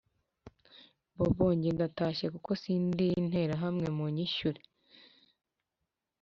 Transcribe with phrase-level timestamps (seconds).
[1.15, 4.61] Bobo jye ndatashye kuko sindi Interahamwe munyishyure